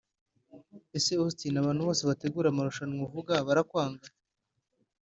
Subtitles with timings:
[0.97, 4.07] Ese Austin abantu bose bategura amarushanwa uvuga barakwanga